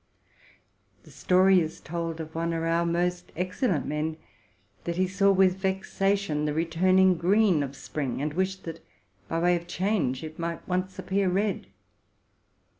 [1.03, 4.17] '''The story is told of one of our most excellent men,
[4.85, 8.83] that he saw with vexation the returning green of spring, and wished, that
[9.27, 11.67] by way of change, it might once appear red.